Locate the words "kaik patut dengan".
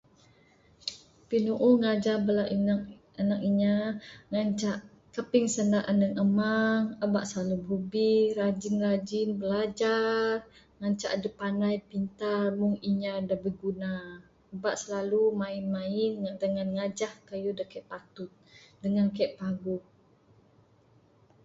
17.71-19.07